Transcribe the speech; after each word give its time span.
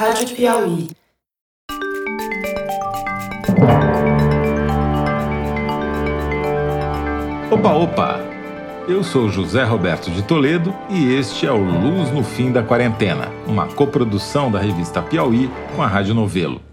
Rádio 0.00 0.34
Piauí. 0.34 0.88
Opa, 7.50 7.72
opa! 7.74 8.20
Eu 8.88 9.04
sou 9.04 9.28
José 9.28 9.62
Roberto 9.62 10.10
de 10.10 10.22
Toledo 10.22 10.74
e 10.88 11.12
este 11.12 11.46
é 11.46 11.52
o 11.52 11.58
Luz 11.58 12.10
no 12.12 12.24
Fim 12.24 12.50
da 12.50 12.62
Quarentena, 12.62 13.28
uma 13.46 13.66
coprodução 13.66 14.50
da 14.50 14.58
revista 14.58 15.02
Piauí 15.02 15.50
com 15.76 15.82
a 15.82 15.86
Rádio 15.86 16.14
Novelo. 16.14 16.69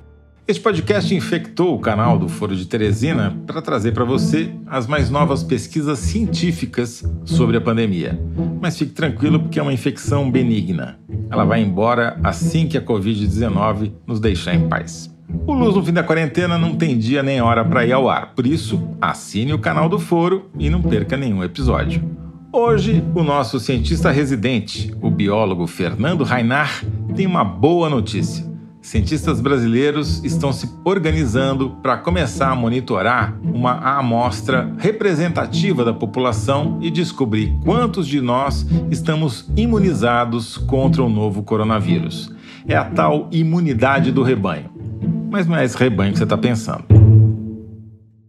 Este 0.47 0.61
podcast 0.61 1.13
infectou 1.13 1.75
o 1.75 1.79
canal 1.79 2.17
do 2.17 2.29
Foro 2.29 2.55
de 2.55 2.65
Teresina 2.65 3.37
para 3.45 3.61
trazer 3.61 3.91
para 3.91 4.05
você 4.05 4.49
as 4.65 4.87
mais 4.87 5.09
novas 5.09 5.43
pesquisas 5.43 5.99
científicas 5.99 7.03
sobre 7.25 7.57
a 7.57 7.61
pandemia. 7.61 8.17
Mas 8.61 8.77
fique 8.77 8.93
tranquilo 8.93 9.41
porque 9.41 9.59
é 9.59 9.61
uma 9.61 9.73
infecção 9.73 10.31
benigna. 10.31 10.97
Ela 11.29 11.43
vai 11.43 11.61
embora 11.61 12.17
assim 12.23 12.65
que 12.65 12.77
a 12.77 12.81
Covid-19 12.81 13.91
nos 14.07 14.21
deixar 14.21 14.55
em 14.55 14.69
paz. 14.69 15.13
O 15.45 15.51
Luz 15.53 15.75
no 15.75 15.83
Fim 15.83 15.91
da 15.91 16.01
Quarentena 16.01 16.57
não 16.57 16.77
tem 16.77 16.97
dia 16.97 17.21
nem 17.21 17.41
hora 17.41 17.65
para 17.65 17.85
ir 17.85 17.91
ao 17.91 18.09
ar, 18.09 18.33
por 18.33 18.47
isso 18.47 18.81
assine 19.01 19.51
o 19.51 19.59
canal 19.59 19.89
do 19.89 19.99
Foro 19.99 20.49
e 20.57 20.69
não 20.69 20.81
perca 20.81 21.17
nenhum 21.17 21.43
episódio. 21.43 22.01
Hoje, 22.53 23.03
o 23.13 23.21
nosso 23.21 23.59
cientista 23.59 24.11
residente, 24.11 24.95
o 25.01 25.11
biólogo 25.11 25.67
Fernando 25.67 26.23
Rainar, 26.23 26.85
tem 27.17 27.27
uma 27.27 27.43
boa 27.43 27.89
notícia 27.89 28.47
cientistas 28.87 29.41
brasileiros 29.41 30.23
estão 30.23 30.53
se 30.53 30.69
organizando 30.85 31.71
para 31.83 31.97
começar 31.97 32.51
a 32.51 32.55
monitorar 32.55 33.37
uma 33.43 33.73
amostra 33.97 34.73
representativa 34.77 35.83
da 35.83 35.93
população 35.93 36.79
e 36.81 36.89
descobrir 36.89 37.53
quantos 37.65 38.07
de 38.07 38.21
nós 38.21 38.65
estamos 38.89 39.51
imunizados 39.57 40.57
contra 40.57 41.03
o 41.03 41.09
novo 41.09 41.43
coronavírus. 41.43 42.33
É 42.65 42.77
a 42.77 42.85
tal 42.85 43.27
imunidade 43.29 44.09
do 44.09 44.23
rebanho. 44.23 44.69
Mas 45.29 45.45
não 45.45 45.57
é 45.57 45.65
esse 45.65 45.77
rebanho 45.77 46.13
que 46.13 46.19
você 46.19 46.23
está 46.23 46.37
pensando. 46.37 46.85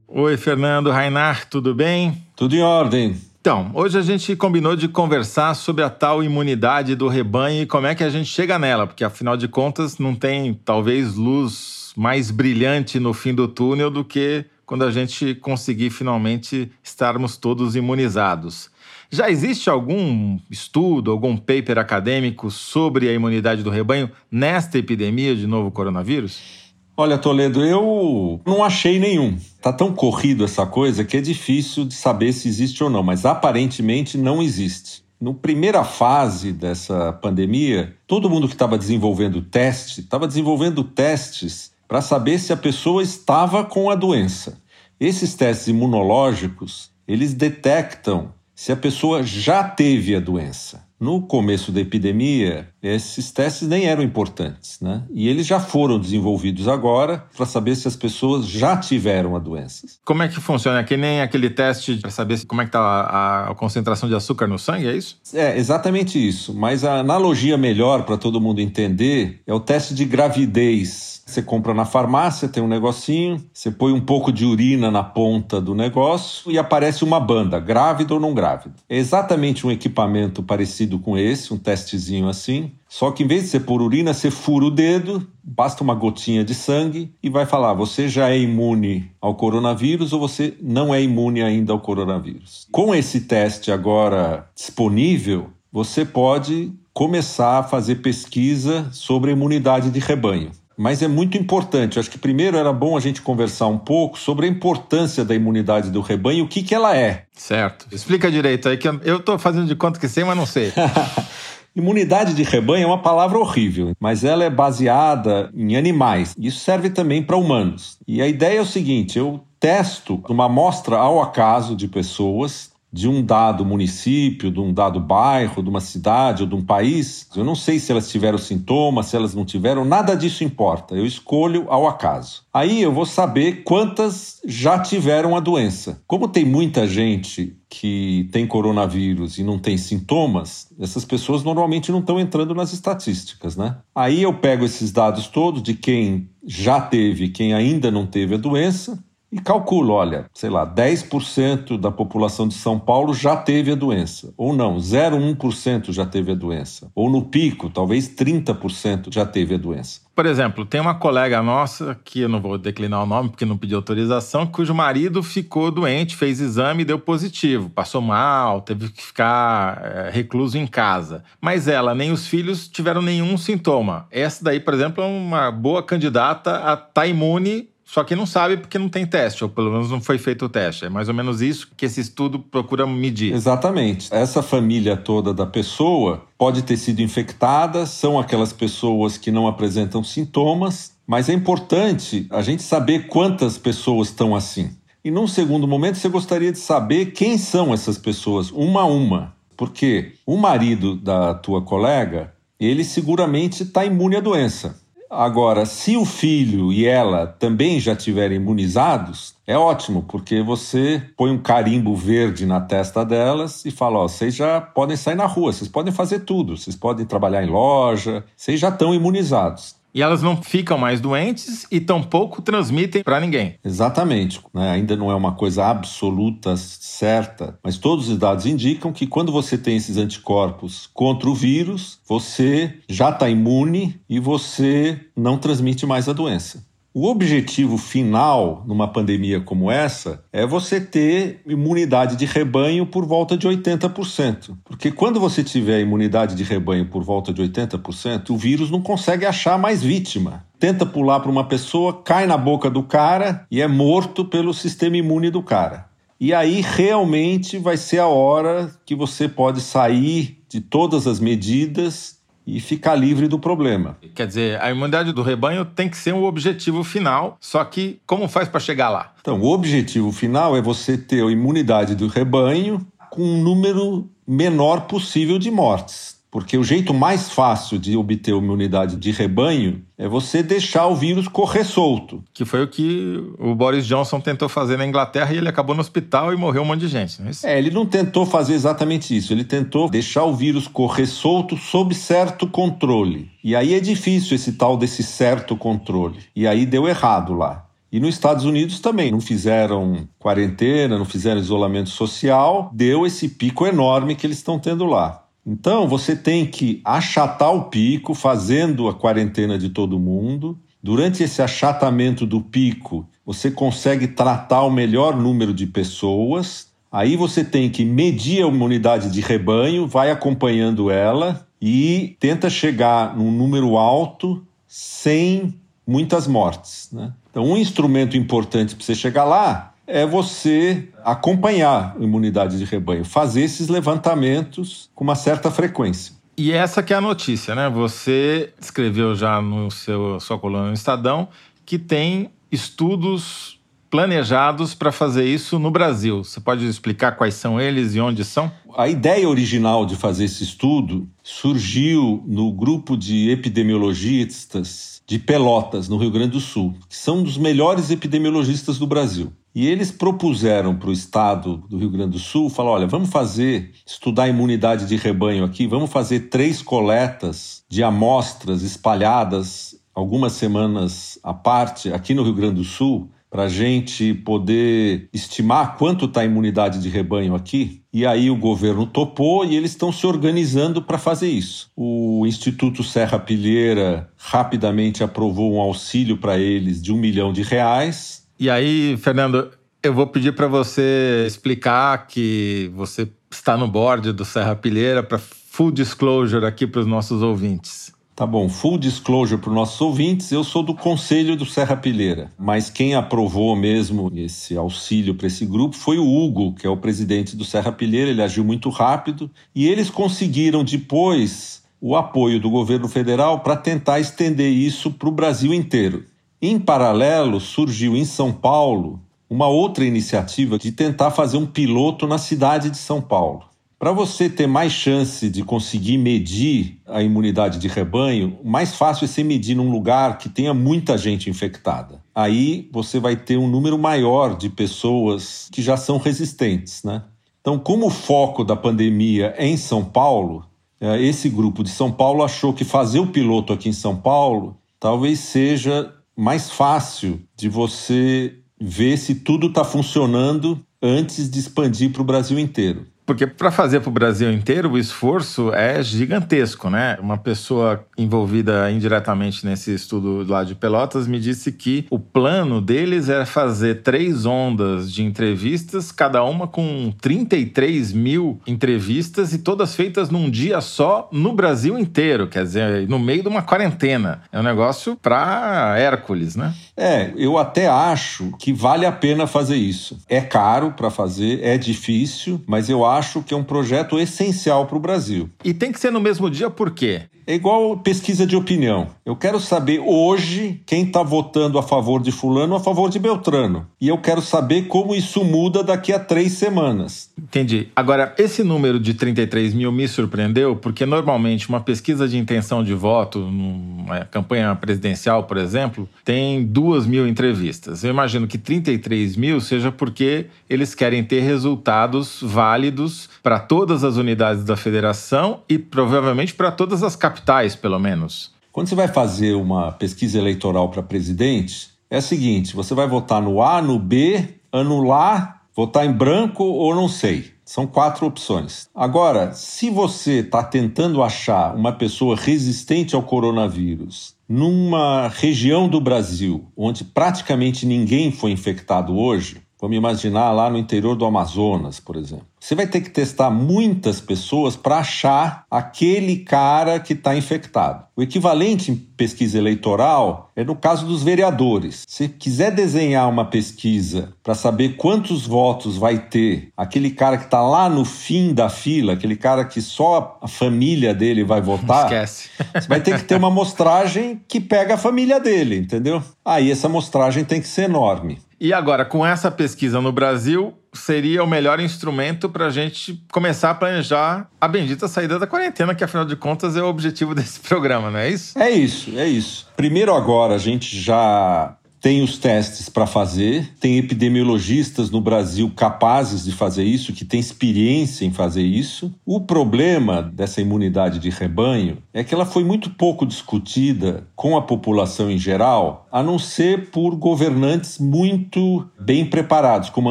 Oi, 0.09 0.37
Fernando 0.37 0.91
Rainar, 0.91 1.49
tudo 1.49 1.73
bem? 1.73 2.21
Tudo 2.35 2.57
em 2.57 2.63
ordem. 2.63 3.15
Então, 3.49 3.71
hoje 3.73 3.97
a 3.97 4.03
gente 4.03 4.37
combinou 4.37 4.77
de 4.77 4.89
conversar 4.89 5.55
sobre 5.55 5.83
a 5.83 5.89
tal 5.89 6.23
imunidade 6.23 6.95
do 6.95 7.09
rebanho 7.09 7.63
e 7.63 7.67
como 7.67 7.87
é 7.87 7.95
que 7.95 8.05
a 8.05 8.11
gente 8.11 8.27
chega 8.27 8.59
nela, 8.59 8.87
porque 8.87 9.03
afinal 9.03 9.39
de 9.39 9.49
contas 9.49 9.99
não 9.99 10.15
tem 10.15 10.53
talvez 10.53 11.15
luz 11.15 11.95
mais 11.97 12.31
brilhante 12.31 13.01
no 13.01 13.15
fim 13.15 13.35
do 13.35 13.49
túnel 13.49 13.91
do 13.91 14.05
que 14.05 14.45
quando 14.67 14.85
a 14.85 14.91
gente 14.91 15.35
conseguir 15.35 15.89
finalmente 15.89 16.71
estarmos 16.85 17.39
todos 17.39 17.75
imunizados. 17.75 18.71
Já 19.11 19.31
existe 19.31 19.71
algum 19.71 20.39
estudo, 20.51 21.11
algum 21.11 21.35
paper 21.35 21.79
acadêmico 21.79 22.51
sobre 22.51 23.09
a 23.09 23.15
imunidade 23.15 23.63
do 23.63 23.71
rebanho 23.71 24.11
nesta 24.31 24.77
epidemia 24.77 25.35
de 25.35 25.47
novo 25.47 25.71
coronavírus? 25.71 26.68
Olha, 27.01 27.17
Toledo, 27.17 27.65
eu 27.65 28.41
não 28.45 28.65
achei 28.65 28.99
nenhum. 28.99 29.39
Tá 29.63 29.73
tão 29.73 29.95
corrido 29.95 30.45
essa 30.45 30.67
coisa 30.67 31.05
que 31.05 31.17
é 31.17 31.21
difícil 31.21 31.85
de 31.85 31.95
saber 31.95 32.33
se 32.33 32.49
existe 32.49 32.83
ou 32.83 32.91
não, 32.91 33.05
mas 33.05 33.25
aparentemente 33.25 34.19
não 34.19 34.43
existe. 34.43 35.05
Na 35.21 35.33
primeira 35.33 35.85
fase 35.85 36.53
dessa 36.53 37.13
pandemia, 37.13 37.95
todo 38.05 38.29
mundo 38.29 38.49
que 38.49 38.55
estava 38.55 38.77
desenvolvendo 38.77 39.41
teste 39.41 40.01
estava 40.01 40.27
desenvolvendo 40.27 40.83
testes 40.83 41.71
para 41.87 42.03
saber 42.03 42.41
se 42.41 42.53
a 42.53 42.57
pessoa 42.57 43.01
estava 43.01 43.63
com 43.63 43.89
a 43.89 43.95
doença. 43.95 44.61
Esses 44.99 45.35
testes 45.35 45.69
imunológicos, 45.69 46.91
eles 47.07 47.33
detectam 47.33 48.35
se 48.57 48.73
a 48.73 48.77
pessoa 48.77 49.23
já 49.23 49.63
teve 49.63 50.17
a 50.17 50.21
doença. 50.21 50.85
No 50.99 51.23
começo 51.23 51.71
da 51.71 51.81
epidemia, 51.81 52.69
esses 52.83 53.31
testes 53.33 53.69
nem 53.69 53.87
eram 53.87 54.03
importantes, 54.03 54.81
né? 54.81 55.03
E 55.11 55.29
eles 55.29 55.47
já 55.47 55.59
foram 55.59 55.99
desenvolvidos 55.99 56.69
agora 56.69 57.25
para 57.37 57.47
saber 57.47 57.75
se 57.77 57.89
as 57.89 57.97
pessoas 57.97 58.47
já 58.47 58.77
tiveram 58.77 59.35
a 59.35 59.39
doença. 59.39 59.87
Como 60.05 60.23
é 60.23 60.29
que 60.29 60.41
funciona? 60.41 60.81
É 60.81 60.85
que 60.85 60.97
nem 60.97 61.21
aquele 61.21 61.51
teste 61.51 61.97
para 61.97 62.11
saber 62.11 62.45
como 62.47 62.63
é 62.63 62.65
que 62.65 62.69
está 62.69 62.81
a, 62.81 63.51
a, 63.51 63.55
concentração 63.55 64.09
de 64.09 64.15
açúcar 64.15 64.47
no 64.47 64.59
sangue, 64.59 64.87
é 64.87 64.97
isso? 64.97 65.17
É, 65.35 65.59
exatamente 65.59 66.19
isso. 66.19 66.55
Mas 66.55 66.85
a 66.85 67.01
analogia 67.01 67.57
melhor 67.57 68.05
para 68.05 68.17
todo 68.17 68.41
mundo 68.41 68.61
entender 68.61 69.41
é 69.47 69.53
o 69.53 69.61
teste 69.61 69.95
de 69.95 70.05
gravidez 70.05 71.19
você 71.29 71.43
compra 71.43 71.75
na 71.75 71.85
farmácia, 71.85 72.49
tem 72.49 72.63
um 72.63 72.69
negocinho, 72.69 73.45
você 73.53 73.71
põe 73.71 73.93
um 73.93 74.01
pouco 74.01 74.33
de 74.33 74.47
urina 74.47 74.91
na 74.91 75.05
ponta 75.05 75.61
do 75.61 75.75
negócio 75.75 76.51
e 76.51 76.59
aparece 76.59 77.05
uma 77.05 77.21
banda, 77.21 77.61
grávida 77.61 78.15
ou 78.15 78.21
não 78.21 78.33
grávida. 78.33 78.77
É 78.89 78.97
exatamente 78.97 79.67
um 79.67 79.71
equipamento 79.71 80.43
parecido 80.43 80.99
com 80.99 81.19
esse, 81.19 81.53
um 81.53 81.59
testezinho 81.59 82.31
assim. 82.31 82.68
Só 82.89 83.11
que 83.11 83.23
em 83.23 83.27
vez 83.27 83.43
de 83.43 83.49
você 83.49 83.61
pôr 83.61 83.83
urina, 83.83 84.15
você 84.15 84.31
fura 84.31 84.65
o 84.65 84.71
dedo, 84.71 85.27
basta 85.43 85.83
uma 85.83 85.95
gotinha 85.95 86.45
de 86.45 86.55
sangue 86.55 87.13
e 87.23 87.29
vai 87.29 87.47
falar: 87.47 87.75
você 87.75 88.09
já 88.09 88.31
é 88.31 88.39
imune 88.39 89.11
ao 89.21 89.35
coronavírus 89.35 90.13
ou 90.13 90.21
você 90.21 90.55
não 90.61 90.95
é 90.95 91.03
imune 91.03 91.43
ainda 91.43 91.73
ao 91.73 91.81
coronavírus. 91.81 92.67
Com 92.71 92.95
esse 92.95 93.23
teste 93.23 93.71
agora 93.71 94.49
disponível, 94.55 95.51
você 95.73 96.05
pode 96.05 96.73
começar 96.93 97.59
a 97.59 97.63
fazer 97.63 97.97
pesquisa 97.97 98.89
sobre 98.91 99.31
a 99.31 99.33
imunidade 99.35 99.91
de 99.91 100.01
rebanho 100.01 100.51
mas 100.79 101.03
é 101.03 101.09
muito 101.09 101.37
importante. 101.37 101.97
Eu 101.97 102.01
acho 102.01 102.09
que 102.09 102.17
primeiro 102.17 102.57
era 102.57 102.73
bom 102.73 102.97
a 102.97 103.01
gente 103.01 103.21
conversar 103.21 103.67
um 103.67 103.77
pouco 103.77 104.17
sobre 104.17 104.47
a 104.47 104.49
importância 104.49 105.25
da 105.25 105.35
imunidade 105.35 105.91
do 105.91 106.01
rebanho, 106.01 106.45
o 106.45 106.49
que, 106.49 106.63
que 106.63 106.73
ela 106.73 106.97
é. 106.97 107.25
Certo. 107.33 107.89
Explica 107.91 108.31
direito 108.31 108.69
aí, 108.69 108.77
que 108.77 108.87
eu 108.87 109.17
estou 109.17 109.37
fazendo 109.41 109.67
de 109.67 109.75
conta 109.75 109.99
que 109.99 110.09
sei, 110.09 110.23
mas 110.23 110.37
não 110.37 110.47
sei. 110.47 110.73
Imunidade 111.79 112.35
de 112.35 112.43
rebanho 112.43 112.83
é 112.83 112.87
uma 112.87 113.01
palavra 113.01 113.39
horrível, 113.39 113.93
mas 114.01 114.25
ela 114.25 114.43
é 114.43 114.51
baseada 114.51 115.49
em 115.55 115.77
animais. 115.77 116.35
Isso 116.37 116.59
serve 116.59 116.91
também 116.91 117.23
para 117.23 117.37
humanos. 117.37 117.99
E 118.05 118.21
a 118.21 118.27
ideia 118.27 118.59
é 118.59 118.61
o 118.61 118.67
seguinte: 118.67 119.17
eu 119.17 119.39
testo 119.61 120.21
uma 120.29 120.47
amostra 120.47 120.97
ao 120.97 121.23
acaso 121.23 121.77
de 121.77 121.87
pessoas 121.87 122.73
de 122.99 123.09
um 123.09 123.23
dado 123.23 123.65
município, 123.65 124.51
de 124.51 124.59
um 124.59 124.73
dado 124.73 124.99
bairro, 124.99 125.63
de 125.63 125.69
uma 125.69 125.81
cidade 125.81 126.43
ou 126.43 126.49
de 126.49 126.57
um 126.57 126.65
país, 126.65 127.29
eu 127.37 127.45
não 127.45 127.55
sei 127.55 127.79
se 127.79 127.93
elas 127.93 128.11
tiveram 128.11 128.39
sintomas, 128.39 129.07
se 129.07 129.15
elas 129.15 129.37
não 129.37 129.45
tiveram, 129.45 129.85
nada 129.85 130.17
disso 130.17 130.43
importa. 130.43 130.97
Eu 130.97 131.07
escolho 131.07 131.67
ao 131.69 131.87
acaso. 131.87 132.43
Aí 132.53 132.83
eu 132.83 132.93
vou 132.93 133.07
saber 133.07 133.63
quantas 133.63 134.41
já 134.45 134.81
tiveram 134.81 135.37
a 135.37 135.41
doença. 135.41 136.03
Como 136.09 136.27
tem 136.27 136.45
muita 136.45 136.89
gente 136.89 137.57
que 137.71 138.29
tem 138.33 138.49
coronavírus 138.49 139.39
e 139.39 139.45
não 139.45 139.61
tem 139.61 139.79
sintomas, 139.79 140.67
essas 140.81 141.05
pessoas 141.05 141.45
normalmente 141.45 141.93
não 141.93 142.01
estão 142.01 142.19
entrando 142.19 142.53
nas 142.53 142.73
estatísticas, 142.73 143.57
né? 143.57 143.77
Aí 143.95 144.23
eu 144.23 144.35
pego 144.35 144.65
esses 144.65 144.91
dados 144.91 145.29
todos 145.29 145.63
de 145.63 145.75
quem 145.75 146.29
já 146.45 146.81
teve, 146.81 147.29
quem 147.29 147.55
ainda 147.55 147.93
não 147.93 148.07
teve 148.07 148.35
a 148.35 148.39
doença, 148.39 148.99
e 149.31 149.39
calculo, 149.39 149.93
olha, 149.93 150.27
sei 150.33 150.49
lá, 150.49 150.67
10% 150.67 151.79
da 151.79 151.91
população 151.91 152.49
de 152.49 152.55
São 152.55 152.79
Paulo 152.79 153.13
já 153.13 153.37
teve 153.37 153.73
a 153.73 153.75
doença. 153.75 154.33
Ou 154.39 154.55
não, 154.55 154.79
0,1% 154.79 155.93
já 155.93 156.07
teve 156.07 156.33
a 156.33 156.35
doença. 156.35 156.91
Ou 156.95 157.11
no 157.11 157.23
pico, 157.23 157.69
talvez 157.69 158.09
30% 158.09 159.13
já 159.13 159.27
teve 159.27 159.55
a 159.55 159.59
doença. 159.59 160.01
Por 160.15 160.25
exemplo, 160.27 160.65
tem 160.65 160.81
uma 160.81 160.95
colega 160.95 161.43
nossa, 161.43 161.97
que 162.05 162.21
eu 162.21 162.29
não 162.29 162.41
vou 162.41 162.59
declinar 162.59 163.03
o 163.03 163.07
nome 163.07 163.29
porque 163.29 163.45
não 163.45 163.57
pediu 163.57 163.77
autorização, 163.77 164.47
cujo 164.47 164.75
marido 164.75 165.23
ficou 165.23 165.71
doente, 165.71 166.17
fez 166.17 166.41
exame 166.41 166.83
e 166.83 166.87
deu 166.87 166.99
positivo. 166.99 167.71
Passou 167.71 168.01
mal, 168.01 168.63
teve 168.63 168.89
que 168.89 169.03
ficar 169.03 169.81
é, 169.85 170.11
recluso 170.11 170.57
em 170.57 170.67
casa. 170.67 171.23
Mas 171.41 171.69
ela 171.69 171.95
nem 171.95 172.11
os 172.11 172.27
filhos 172.27 172.67
tiveram 172.67 173.03
nenhum 173.03 173.37
sintoma. 173.37 174.07
Essa 174.11 174.43
daí, 174.43 174.59
por 174.59 174.75
exemplo, 174.75 175.05
é 175.05 175.07
uma 175.07 175.53
boa 175.53 175.83
candidata 175.83 176.65
a 176.65 176.75
estar 176.75 177.07
imune 177.07 177.69
só 177.91 178.05
que 178.05 178.15
não 178.15 178.27
sabe 178.27 178.59
porque 178.59 178.79
não 178.79 178.91
tem 178.91 179.07
teste, 179.07 179.43
ou 179.43 179.49
pelo 179.49 179.73
menos 179.73 179.91
não 179.91 179.99
foi 179.99 180.19
feito 180.19 180.45
o 180.45 180.49
teste. 180.49 180.85
É 180.85 180.91
mais 180.91 181.09
ou 181.09 181.15
menos 181.15 181.41
isso 181.41 181.71
que 181.75 181.87
esse 181.87 182.03
estudo 182.03 182.39
procura 182.39 182.87
medir. 182.87 183.33
Exatamente. 183.33 184.13
Essa 184.13 184.43
família 184.43 184.95
toda 184.95 185.33
da 185.33 185.47
pessoa 185.47 186.23
pode 186.37 186.61
ter 186.61 186.77
sido 186.77 187.01
infectada, 187.01 187.87
são 187.87 188.19
aquelas 188.19 188.53
pessoas 188.53 189.17
que 189.17 189.31
não 189.31 189.49
apresentam 189.49 190.05
sintomas, 190.05 190.93
mas 191.07 191.31
é 191.31 191.33
importante 191.33 192.27
a 192.29 192.43
gente 192.43 192.63
saber 192.63 193.07
quantas 193.07 193.57
pessoas 193.57 194.09
estão 194.09 194.37
assim. 194.37 194.71
E 195.03 195.11
num 195.11 195.27
segundo 195.27 195.67
momento, 195.67 195.97
você 195.97 196.11
gostaria 196.11 196.53
de 196.53 196.59
saber 196.59 197.13
quem 197.13 197.39
são 197.39 197.73
essas 197.73 197.97
pessoas, 197.97 198.51
uma 198.51 198.83
a 198.83 198.87
uma. 198.87 199.35
Porque 199.57 200.13
o 200.27 200.37
marido 200.37 200.95
da 200.95 201.33
tua 201.33 201.63
colega, 201.63 202.35
ele 202.61 202.85
seguramente 202.85 203.63
está 203.63 203.83
imune 203.83 204.17
à 204.17 204.21
doença. 204.21 204.79
Agora, 205.11 205.65
se 205.65 205.97
o 205.97 206.05
filho 206.05 206.71
e 206.71 206.85
ela 206.85 207.27
também 207.27 207.81
já 207.81 207.97
tiverem 207.97 208.37
imunizados, 208.37 209.35
é 209.47 209.57
ótimo, 209.57 210.03
porque 210.03 210.43
você 210.43 211.03
põe 211.17 211.31
um 211.31 211.39
carimbo 211.39 211.97
verde 211.97 212.45
na 212.45 212.61
testa 212.61 213.07
delas 213.07 213.65
e 213.65 213.71
fala: 213.71 214.01
ó, 214.01 214.03
vocês 214.09 214.35
já 214.35 214.61
podem 214.61 214.99
sair 214.99 215.15
na 215.15 215.25
rua, 215.25 215.51
vocês 215.51 215.71
podem 215.71 215.93
fazer 215.95 216.21
tudo, 216.21 216.59
vocês 216.59 216.77
podem 216.77 217.07
trabalhar 217.07 217.43
em 217.43 217.49
loja, 217.49 218.23
vocês 218.37 218.61
já 218.61 218.69
estão 218.69 218.95
imunizados. 218.95 219.78
E 219.95 220.03
elas 220.03 220.23
não 220.23 220.41
ficam 220.41 220.77
mais 220.79 221.01
doentes 221.01 221.67
e 221.71 221.81
tampouco 221.81 222.43
transmitem 222.43 223.03
para 223.03 223.21
ninguém. 223.21 223.57
Exatamente. 223.65 224.41
Né? 224.53 224.71
Ainda 224.71 224.97
não 224.97 225.11
é 225.11 225.15
uma 225.15 225.33
coisa 225.33 225.67
absoluta, 225.67 226.57
certa, 226.57 227.59
mas 227.63 227.79
todos 227.79 228.09
os 228.09 228.19
dados 228.19 228.47
indicam 228.47 228.93
que 228.93 229.07
quando 229.07 229.33
você 229.33 229.57
tem 229.57 229.77
esses 229.77 229.97
anticorpos 229.97 230.89
contra 230.93 231.29
o 231.29 231.35
vírus, 231.35 231.99
você 232.07 232.75
já 232.89 233.11
está 233.11 233.29
imune 233.29 234.01
e 234.09 234.21
você 234.21 235.01
não 235.17 235.39
transmite 235.39 235.87
mais 235.87 236.09
a 236.09 236.13
doença. 236.13 236.68
O 237.01 237.07
objetivo 237.07 237.79
final 237.79 238.65
numa 238.67 238.89
pandemia 238.89 239.41
como 239.41 239.71
essa 239.71 240.25
é 240.33 240.45
você 240.45 240.81
ter 240.81 241.41
imunidade 241.47 242.17
de 242.17 242.25
rebanho 242.25 242.85
por 242.85 243.07
volta 243.07 243.37
de 243.37 243.47
80%. 243.47 244.57
Porque 244.65 244.91
quando 244.91 245.21
você 245.21 245.45
tiver 245.45 245.81
imunidade 245.81 246.35
de 246.35 246.43
rebanho 246.43 246.87
por 246.87 247.05
volta 247.05 247.33
de 247.33 247.41
80%, 247.41 248.31
o 248.31 248.37
vírus 248.37 248.69
não 248.69 248.83
consegue 248.83 249.25
achar 249.25 249.57
mais 249.57 249.81
vítima. 249.81 250.45
Tenta 250.59 250.85
pular 250.85 251.21
para 251.21 251.31
uma 251.31 251.45
pessoa, 251.45 252.03
cai 252.03 252.27
na 252.27 252.37
boca 252.37 252.69
do 252.69 252.83
cara 252.83 253.47
e 253.49 253.63
é 253.63 253.69
morto 253.69 254.25
pelo 254.25 254.53
sistema 254.53 254.97
imune 254.97 255.31
do 255.31 255.41
cara. 255.41 255.87
E 256.19 256.35
aí 256.35 256.61
realmente 256.63 257.59
vai 257.59 257.77
ser 257.77 258.01
a 258.01 258.09
hora 258.09 258.73
que 258.85 258.97
você 258.97 259.29
pode 259.29 259.61
sair 259.61 260.43
de 260.49 260.61
todas 260.61 261.07
as 261.07 261.21
medidas 261.21 262.18
e 262.51 262.61
ficar 262.61 262.95
livre 262.95 263.29
do 263.29 263.39
problema. 263.39 263.99
Quer 264.15 264.27
dizer, 264.27 264.61
a 264.63 264.71
imunidade 264.71 265.13
do 265.13 265.23
rebanho 265.23 265.67
tem 265.67 265.87
que 265.87 265.99
ser 265.99 266.15
um 266.15 266.25
objetivo 266.25 266.83
final, 266.83 267.37
só 267.39 267.63
que 267.63 268.01
como 268.07 268.27
faz 268.27 268.49
para 268.49 268.59
chegar 268.59 268.89
lá? 268.89 269.13
Então, 269.21 269.39
o 269.39 269.53
objetivo 269.53 270.11
final 270.11 270.57
é 270.57 270.63
você 270.63 270.97
ter 270.97 271.23
a 271.23 271.31
imunidade 271.31 271.95
do 271.95 272.09
rebanho 272.09 272.81
com 273.11 273.23
um 273.23 273.43
número 273.43 274.09
menor 274.27 274.83
possível 274.83 275.39
de 275.39 275.51
mortes. 275.51 276.18
Porque 276.31 276.59
o 276.59 276.65
jeito 276.65 276.93
mais 276.93 277.31
fácil 277.31 277.79
de 277.79 277.97
obter 277.97 278.35
imunidade 278.35 278.97
de 278.97 279.11
rebanho 279.11 279.83
é 279.97 280.07
você 280.07 280.43
deixar 280.43 280.87
o 280.87 280.95
vírus 280.95 281.27
correr 281.27 281.65
solto. 281.65 282.23
Que 282.35 282.45
foi 282.45 282.63
o 282.63 282.69
que 282.69 283.23
o 283.39 283.55
Boris 283.55 283.87
Johnson 283.87 284.21
tentou 284.21 284.49
fazer 284.49 284.77
na 284.77 284.87
Inglaterra 284.87 285.33
e 285.33 285.39
ele 285.39 285.49
acabou 285.49 285.75
no 285.75 285.81
hospital 285.81 286.33
e 286.33 286.37
morreu 286.37 286.63
um 286.63 286.67
monte 286.67 286.81
de 286.81 286.89
gente, 286.89 287.19
não 287.21 287.29
é 287.29 287.31
isso? 287.31 287.47
É, 287.47 287.59
ele 287.59 287.71
não 287.71 287.87
tentou 287.87 288.27
fazer 288.27 288.53
exatamente 288.53 289.17
isso. 289.17 289.33
Ele 289.33 289.45
tentou 289.45 289.89
deixar 289.89 290.25
o 290.25 290.35
vírus 290.35 290.69
correr 290.69 291.07
solto 291.07 291.57
sob 291.57 291.95
certo 291.95 292.47
controle. 292.47 293.31
E 293.43 293.57
aí 293.57 293.73
é 293.73 293.81
difícil 293.81 294.37
esse 294.37 294.53
tal 294.53 294.77
desse 294.77 295.03
certo 295.03 295.57
controle. 295.57 296.19
E 296.37 296.47
aí 296.47 296.67
deu 296.67 296.87
errado 296.87 297.33
lá. 297.33 297.65
E 297.91 297.99
nos 297.99 298.15
Estados 298.15 298.45
Unidos 298.45 298.81
também 298.81 299.11
não 299.11 299.21
fizeram 299.21 300.07
quarentena, 300.19 300.99
não 300.99 301.07
fizeram 301.07 301.41
isolamento 301.41 301.89
social, 301.89 302.71
deu 302.75 303.07
esse 303.07 303.31
pico 303.31 303.67
enorme 303.67 304.15
que 304.15 304.27
eles 304.27 304.37
estão 304.37 304.59
tendo 304.59 304.85
lá. 304.85 305.25
Então, 305.51 305.89
você 305.89 306.15
tem 306.15 306.45
que 306.45 306.83
achatar 306.85 307.51
o 307.55 307.71
pico, 307.71 308.13
fazendo 308.13 308.87
a 308.87 308.93
quarentena 308.93 309.59
de 309.59 309.71
todo 309.71 309.99
mundo. 309.99 310.59
Durante 310.83 311.23
esse 311.23 311.41
achatamento 311.41 312.27
do 312.27 312.43
pico, 312.43 313.09
você 313.25 313.51
consegue 313.51 314.09
tratar 314.09 314.61
o 314.65 314.71
melhor 314.71 315.17
número 315.17 315.55
de 315.55 315.67
pessoas. 315.67 316.69
Aí 316.93 317.17
você 317.17 317.43
tem 317.43 317.71
que 317.71 317.83
medir 317.83 318.45
a 318.45 318.49
imunidade 318.49 319.11
de 319.11 319.23
rebanho, 319.23 319.87
vai 319.87 320.11
acompanhando 320.11 320.91
ela 320.91 321.47
e 321.63 322.15
tenta 322.21 322.51
chegar 322.51 323.17
num 323.17 323.33
número 323.33 323.79
alto 323.79 324.45
sem 324.67 325.55
muitas 325.87 326.27
mortes. 326.27 326.91
Né? 326.93 327.11
Então, 327.31 327.43
um 327.45 327.57
instrumento 327.57 328.19
importante 328.19 328.77
para 328.77 328.85
você 328.85 328.95
chegar 328.95 329.25
lá 329.25 329.73
é 329.89 330.05
você 330.05 330.87
acompanhar 331.03 331.97
a 331.99 332.05
imunidade 332.05 332.59
de 332.59 332.65
rebanho, 332.67 333.05
fazer 333.05 333.41
esses 333.41 333.69
levantamentos 333.69 334.91
com 334.95 335.03
uma 335.03 335.15
certa 335.15 335.51
frequência. 335.51 336.13
E 336.37 336.53
essa 336.53 336.83
que 336.83 336.93
é 336.93 336.97
a 336.97 337.01
notícia, 337.01 337.55
né? 337.55 337.69
Você 337.71 338.53
escreveu 338.61 339.17
já 339.17 339.41
no 339.41 339.71
seu 339.71 340.21
sua 340.21 340.39
coluna 340.39 340.69
no 340.69 340.75
Estadão 340.75 341.29
que 341.65 341.79
tem 341.79 342.31
estudos 342.53 343.58
planejados 343.91 344.75
para 344.75 344.93
fazer 344.93 345.25
isso 345.25 345.59
no 345.59 345.71
Brasil. 345.71 346.23
Você 346.25 346.41
pode 346.41 346.67
explicar 346.67 347.13
quais 347.13 347.35
são 347.35 347.61
eles 347.61 347.95
e 347.95 348.01
onde 348.01 348.25
são? 348.25 348.51
A 348.77 348.89
ideia 348.89 349.29
original 349.29 349.87
de 349.87 349.97
fazer 349.97 350.25
esse 350.25 350.45
estudo 350.45 351.09
surgiu 351.23 352.23
no 352.27 352.53
grupo 352.53 352.97
de 352.97 353.31
epidemiologistas 353.31 355.03
de 355.07 355.19
Pelotas, 355.19 355.89
no 355.89 355.97
Rio 355.97 356.11
Grande 356.11 356.33
do 356.33 356.41
Sul, 356.41 356.75
que 356.89 356.97
são 356.97 357.19
um 357.19 357.23
dos 357.23 357.39
melhores 357.39 357.91
epidemiologistas 357.91 358.79
do 358.79 358.87
Brasil. 358.87 359.33
E 359.55 359.67
eles 359.67 359.91
propuseram 359.91 360.77
para 360.77 360.91
o 360.91 360.93
estado 360.93 361.65
do 361.69 361.79
Rio 361.79 361.91
Grande 361.91 362.13
do 362.13 362.19
Sul, 362.19 362.51
falaram, 362.51 362.77
olha, 362.77 362.87
vamos 362.87 363.09
fazer, 363.09 363.73
estudar 363.87 364.25
a 364.25 364.29
imunidade 364.29 364.87
de 364.87 364.97
rebanho 364.97 365.45
aqui, 365.45 365.67
vamos 365.67 365.91
fazer 365.91 366.29
três 366.29 366.61
coletas 366.61 367.65
de 367.69 367.83
amostras 367.83 368.63
espalhadas 368.63 369.79
algumas 369.99 370.35
semanas 370.35 371.19
à 371.25 371.35
parte 371.35 371.93
aqui 371.93 372.15
no 372.15 372.23
Rio 372.23 372.35
Grande 372.35 372.55
do 372.55 372.65
Sul, 372.65 373.11
para 373.31 373.45
a 373.45 373.49
gente 373.49 374.15
poder 374.15 375.09
estimar 375.13 375.77
quanto 375.77 376.07
está 376.07 376.23
a 376.23 376.25
imunidade 376.25 376.81
de 376.81 376.89
rebanho 376.89 377.35
aqui. 377.35 377.83
E 377.93 378.07
aí 378.07 378.31
o 378.31 378.37
governo 378.37 378.87
topou 378.87 379.45
e 379.45 379.57
eles 379.57 379.73
estão 379.73 379.93
se 379.93 380.07
organizando 380.07 380.83
para 380.83 380.99
fazer 380.99 381.29
isso. 381.29 381.71
O 381.77 382.27
Instituto 382.27 382.83
Serra 382.83 383.19
Pilheira 383.19 384.09
rapidamente 384.17 385.03
aprovou 385.03 385.55
um 385.55 385.61
auxílio 385.61 386.17
para 386.17 386.39
eles 386.39 386.81
de 386.81 386.93
um 386.93 386.97
milhão 386.97 387.33
de 387.33 387.43
reais 387.43 388.29
e 388.41 388.49
aí, 388.49 388.97
Fernando, 388.97 389.51
eu 389.83 389.93
vou 389.93 390.07
pedir 390.07 390.33
para 390.33 390.47
você 390.47 391.25
explicar 391.27 392.07
que 392.07 392.71
você 392.73 393.11
está 393.29 393.57
no 393.57 393.67
board 393.67 394.13
do 394.13 394.25
Serra 394.25 394.55
Pilheira 394.55 395.03
para 395.03 395.19
full 395.19 395.73
disclosure 395.73 396.47
aqui 396.47 396.65
para 396.65 396.81
os 396.81 396.87
nossos 396.87 397.21
ouvintes. 397.21 397.93
Tá 398.19 398.27
bom, 398.27 398.49
full 398.49 398.79
disclosure 398.79 399.41
para 399.41 399.51
os 399.51 399.55
nossos 399.55 399.81
ouvintes, 399.81 400.33
eu 400.33 400.43
sou 400.43 400.61
do 400.61 400.75
conselho 400.75 401.37
do 401.37 401.47
Serra 401.47 401.77
Pilheira, 401.77 402.33
mas 402.37 402.69
quem 402.69 402.97
aprovou 402.97 403.55
mesmo 403.55 404.11
esse 404.13 404.57
auxílio 404.57 405.15
para 405.15 405.29
esse 405.29 405.47
grupo 405.47 405.77
foi 405.77 405.99
o 405.99 406.05
Hugo, 406.05 406.53
que 406.53 406.67
é 406.67 406.69
o 406.69 406.77
presidente 406.77 407.37
do 407.37 407.45
Serra 407.45 407.71
Pilheira, 407.71 408.11
ele 408.11 408.21
agiu 408.21 408.45
muito 408.45 408.71
rápido 408.71 409.31
e 409.55 409.69
eles 409.69 409.89
conseguiram 409.89 410.65
depois 410.65 411.63
o 411.81 411.95
apoio 411.95 412.41
do 412.41 412.51
governo 412.51 412.89
federal 412.89 413.39
para 413.39 413.55
tentar 413.55 414.01
estender 414.01 414.51
isso 414.51 414.91
para 414.91 415.09
o 415.09 415.13
Brasil 415.13 415.55
inteiro. 415.55 416.05
Em 416.43 416.59
paralelo, 416.59 417.39
surgiu 417.39 417.97
em 417.97 418.05
São 418.05 418.33
Paulo 418.33 419.01
uma 419.31 419.47
outra 419.47 419.85
iniciativa 419.85 420.59
de 420.59 420.73
tentar 420.73 421.13
fazer 421.13 421.37
um 421.37 421.47
piloto 421.47 422.05
na 422.05 422.19
cidade 422.19 422.69
de 422.69 422.79
São 422.79 423.01
Paulo. 423.01 423.45
Para 423.79 423.93
você 423.93 424.29
ter 424.29 424.49
mais 424.49 424.73
chance 424.73 425.31
de 425.31 425.45
conseguir 425.45 425.99
medir 425.99 426.81
a 426.85 427.01
imunidade 427.01 427.61
de 427.61 427.69
rebanho, 427.69 428.37
mais 428.43 428.75
fácil 428.75 429.05
é 429.05 429.09
você 429.09 429.23
medir 429.23 429.55
num 429.55 429.71
lugar 429.71 430.19
que 430.19 430.29
tenha 430.29 430.53
muita 430.53 430.99
gente 430.99 431.31
infectada. 431.31 432.03
Aí 432.13 432.69
você 432.73 432.99
vai 432.99 433.15
ter 433.15 433.37
um 433.37 433.49
número 433.49 433.79
maior 433.79 434.37
de 434.37 434.49
pessoas 434.49 435.49
que 435.53 435.63
já 435.63 435.77
são 435.77 435.97
resistentes, 435.97 436.83
né? 436.83 437.05
Então, 437.41 437.57
como 437.57 437.87
o 437.87 437.91
foco 437.91 438.43
da 438.43 438.57
pandemia 438.57 439.33
é 439.39 439.47
em 439.47 439.57
São 439.57 439.85
Paulo, 439.85 440.45
é, 440.81 441.01
esse 441.01 441.29
grupo 441.29 441.63
de 441.63 441.71
São 441.71 441.93
Paulo 441.93 442.25
achou 442.25 442.53
que 442.53 442.65
fazer 442.65 442.99
o 442.99 443.07
piloto 443.07 443.53
aqui 443.53 443.69
em 443.69 443.73
São 443.73 443.95
Paulo 443.95 444.57
talvez 444.81 445.21
seja 445.21 445.95
mais 446.17 446.51
fácil 446.51 447.21
de 447.37 447.49
você 447.49 448.35
ver 448.61 448.97
se 448.97 449.15
tudo 449.15 449.47
está 449.47 449.63
funcionando 449.63 450.61
antes 450.83 451.31
de 451.31 451.39
expandir 451.39 451.93
para 451.93 452.03
o 452.03 452.05
Brasil 452.05 452.41
inteiro. 452.41 452.87
Porque 453.09 453.27
para 453.27 453.51
fazer 453.51 453.81
para 453.81 453.89
o 453.89 453.93
Brasil 453.93 454.31
inteiro, 454.31 454.73
o 454.73 454.79
esforço 454.79 455.51
é 455.55 455.83
gigantesco, 455.83 456.69
né? 456.69 456.99
Uma 457.01 457.17
pessoa 457.17 457.83
envolvida 457.97 458.71
indiretamente 458.71 459.47
nesse 459.47 459.73
estudo 459.73 460.31
lá 460.31 460.45
de 460.45 460.55
Pelotas 460.55 461.09
me 461.09 461.19
disse 461.19 461.51
que 461.51 461.87
o 461.89 461.99
plano 461.99 462.61
deles 462.61 463.09
era 463.09 463.25
fazer 463.25 463.77
três 463.77 464.27
ondas 464.27 464.93
de 464.93 465.03
entrevistas, 465.03 465.91
cada 465.91 466.23
uma 466.23 466.47
com 466.47 466.93
33 467.01 467.95
mil 467.95 468.43
entrevistas 468.47 469.33
e 469.33 469.39
todas 469.39 469.75
feitas 469.75 470.11
num 470.11 470.29
dia 470.29 470.61
só 470.61 471.09
no 471.11 471.33
Brasil 471.33 471.79
inteiro, 471.79 472.29
quer 472.29 472.45
dizer, 472.45 472.87
no 472.91 472.99
meio 472.99 473.23
de 473.23 473.29
uma 473.29 473.41
quarentena. 473.41 474.21
É 474.31 474.39
um 474.39 474.43
negócio 474.43 474.97
para 475.01 475.79
Hércules, 475.79 476.37
né? 476.37 476.53
É, 476.77 477.11
eu 477.17 477.39
até 477.39 477.69
acho 477.69 478.33
que 478.39 478.53
vale 478.53 478.85
a 478.85 478.93
pena 478.93 479.27
fazer 479.27 479.57
isso. 479.57 479.99
É 480.07 480.21
caro 480.21 480.73
para 480.73 480.91
fazer, 480.91 481.43
é 481.43 481.57
difícil, 481.57 482.45
mas 482.47 482.69
eu 482.69 482.85
acho 482.85 482.98
acho 482.99 483.23
que 483.23 483.33
é 483.33 483.37
um 483.37 483.45
projeto 483.45 483.99
essencial 483.99 484.67
para 484.67 484.77
o 484.77 484.81
Brasil. 484.81 485.31
E 485.45 485.55
tem 485.55 485.73
que 485.73 485.81
ser 485.81 485.91
no 485.91 486.01
mesmo 486.01 486.31
dia 486.31 486.51
por 486.51 486.71
quê? 486.73 487.03
É 487.29 487.35
igual 487.35 487.77
pesquisa 487.77 488.27
de 488.27 488.35
opinião. 488.35 488.87
Eu 489.05 489.15
quero 489.15 489.39
saber 489.39 489.83
hoje 489.85 490.63
quem 490.65 490.85
está 490.85 491.03
votando 491.03 491.59
a 491.59 491.63
favor 491.63 492.01
de 492.01 492.11
Fulano 492.11 492.55
ou 492.55 492.59
a 492.59 492.65
favor 492.65 492.89
de 492.89 492.99
Beltrano. 492.99 493.67
E 493.79 493.87
eu 493.87 493.99
quero 493.99 494.23
saber 494.23 494.63
como 494.63 494.95
isso 494.95 495.23
muda 495.23 495.63
daqui 495.63 495.93
a 495.93 495.99
três 495.99 496.33
semanas. 496.33 497.11
Entendi. 497.19 497.69
Agora, 497.77 498.15
esse 498.17 498.43
número 498.43 498.81
de 498.81 498.95
33 498.95 499.53
mil 499.53 499.71
me 499.71 499.87
surpreendeu, 499.87 500.57
porque 500.57 500.87
normalmente 500.87 501.51
uma 501.51 501.61
pesquisa 501.61 502.09
de 502.09 502.17
intenção 502.17 502.65
de 502.65 502.73
voto, 502.73 503.19
numa 503.19 504.07
campanha 504.07 504.55
presidencial, 504.55 505.25
por 505.25 505.37
exemplo, 505.37 505.87
tem 506.07 506.43
duas 506.43 506.87
mil 506.87 507.07
entrevistas. 507.07 507.85
Eu 507.85 507.91
imagino 507.91 508.27
que 508.27 508.39
33 508.39 509.17
mil 509.17 509.39
seja 509.39 509.71
porque 509.71 510.29
eles 510.49 510.75
querem 510.75 511.05
ter 511.05 511.21
resultados 511.21 512.21
válidos 512.23 513.11
para 513.23 513.39
todas 513.39 513.85
as 513.85 513.97
unidades 513.97 514.45
da 514.45 514.57
federação 514.57 515.43
e 515.47 515.59
provavelmente 515.59 516.33
para 516.33 516.51
todas 516.51 516.83
as 516.83 516.97
capitais 516.97 517.18
capitais, 517.19 517.57
pelo 517.57 517.79
menos. 517.79 518.33
Quando 518.53 518.69
você 518.69 518.75
vai 518.75 518.89
fazer 518.89 519.35
uma 519.35 519.73
pesquisa 519.73 520.19
eleitoral 520.19 520.69
para 520.69 520.83
presidente, 520.83 521.71
é 521.91 521.99
o 521.99 522.03
seguinte: 522.03 522.55
você 522.55 522.75
vai 522.75 522.87
votar 522.87 523.21
no 523.21 523.43
A, 523.43 523.61
no 523.61 523.79
B, 523.79 524.37
anular, 524.53 525.43
votar 525.55 525.85
em 525.85 525.93
branco 525.93 526.45
ou 526.45 526.75
não 526.75 526.89
sei. 526.89 527.33
São 527.45 527.67
quatro 527.67 528.07
opções. 528.07 528.69
Agora, 528.75 529.33
se 529.33 529.71
você 529.71 530.21
está 530.21 530.43
tentando 530.43 531.03
achar 531.03 531.55
uma 531.55 531.73
pessoa 531.73 532.15
resistente 532.15 532.95
ao 532.95 533.03
coronavírus 533.03 534.15
numa 534.29 535.09
região 535.09 535.67
do 535.67 535.81
Brasil 535.81 536.45
onde 536.55 536.85
praticamente 536.85 537.65
ninguém 537.65 538.13
foi 538.13 538.33
infectado 538.33 538.95
hoje, 538.99 539.41
Vamos 539.61 539.77
imaginar 539.77 540.31
lá 540.31 540.49
no 540.49 540.57
interior 540.57 540.95
do 540.95 541.05
Amazonas, 541.05 541.81
por 541.81 541.97
exemplo. 541.97 542.28
Você 542.41 542.55
vai 542.55 542.67
ter 542.67 542.81
que 542.81 542.91
testar 542.91 543.31
muitas 543.31 544.01
pessoas 544.01 544.57
para 544.57 544.79
achar 544.79 545.45
aquele 545.51 546.17
cara 546.17 546.79
que 546.79 546.93
está 546.93 547.17
infectado. 547.17 547.85
O 547.97 548.03
equivalente 548.03 548.71
em 548.71 548.77
pesquisa 548.77 549.39
eleitoral 549.39 550.31
é 550.37 550.45
no 550.45 550.55
caso 550.55 550.87
dos 550.87 551.03
vereadores. 551.03 551.83
Se 551.87 552.09
quiser 552.09 552.53
desenhar 552.53 553.09
uma 553.09 553.25
pesquisa 553.25 554.13
para 554.23 554.35
saber 554.35 554.77
quantos 554.77 555.27
votos 555.27 555.77
vai 555.77 555.99
ter 555.99 556.53
aquele 556.57 556.91
cara 556.91 557.19
que 557.19 557.25
está 557.25 557.43
lá 557.43 557.69
no 557.69 557.85
fim 557.85 558.33
da 558.33 558.49
fila, 558.49 558.93
aquele 558.93 559.17
cara 559.17 559.45
que 559.45 559.61
só 559.61 560.19
a 560.23 560.29
família 560.29 560.95
dele 560.95 561.25
vai 561.25 561.41
votar, 561.41 561.87
Esquece. 561.87 562.31
você 562.55 562.69
vai 562.69 562.81
ter 562.81 562.97
que 562.97 563.05
ter 563.05 563.17
uma 563.17 563.29
amostragem 563.29 564.21
que 564.29 564.41
pega 564.41 564.75
a 564.75 564.79
família 564.79 565.19
dele, 565.19 565.59
entendeu? 565.59 566.03
Aí 566.25 566.51
essa 566.51 566.69
amostragem 566.69 567.25
tem 567.25 567.41
que 567.41 567.49
ser 567.49 567.63
enorme. 567.63 568.21
E 568.41 568.53
agora, 568.53 568.85
com 568.85 569.05
essa 569.05 569.31
pesquisa 569.31 569.81
no 569.81 569.91
Brasil, 569.91 570.55
seria 570.73 571.25
o 571.25 571.27
melhor 571.27 571.59
instrumento 571.59 572.29
para 572.29 572.47
a 572.47 572.51
gente 572.51 573.03
começar 573.11 573.51
a 573.51 573.55
planejar 573.55 574.29
a 574.41 574.47
bendita 574.47 574.87
saída 574.87 575.19
da 575.19 575.27
quarentena, 575.27 575.75
que 575.75 575.83
afinal 575.83 576.05
de 576.05 576.15
contas 576.15 576.57
é 576.57 576.63
o 576.63 576.67
objetivo 576.67 577.15
desse 577.17 577.41
programa, 577.41 577.91
não 577.91 577.99
é 577.99 578.11
isso? 578.11 578.39
É 578.39 578.51
isso, 578.51 578.97
é 578.97 579.07
isso. 579.07 579.49
Primeiro, 579.57 579.93
agora, 579.93 580.35
a 580.35 580.39
gente 580.39 580.81
já 580.81 581.57
tem 581.81 582.03
os 582.03 582.19
testes 582.19 582.69
para 582.69 582.87
fazer, 582.87 583.53
tem 583.61 583.79
epidemiologistas 583.79 584.91
no 584.91 585.01
Brasil 585.01 585.51
capazes 585.55 586.25
de 586.25 586.33
fazer 586.33 586.65
isso, 586.65 586.93
que 586.93 587.05
têm 587.05 587.21
experiência 587.21 588.05
em 588.05 588.11
fazer 588.11 588.43
isso. 588.43 588.93
O 589.07 589.21
problema 589.21 590.03
dessa 590.03 590.41
imunidade 590.41 590.99
de 590.99 591.11
rebanho 591.11 591.79
é 591.93 592.03
que 592.03 592.15
ela 592.15 592.27
foi 592.27 592.45
muito 592.45 592.71
pouco 592.71 593.07
discutida 593.07 594.07
com 594.15 594.37
a 594.37 594.43
população 594.43 595.11
em 595.11 595.19
geral, 595.19 595.87
a 595.91 596.03
não 596.03 596.19
ser 596.19 596.71
por 596.71 596.95
governantes 596.97 597.79
muito 597.79 598.67
bem 598.79 599.05
preparados, 599.07 599.71
como 599.71 599.91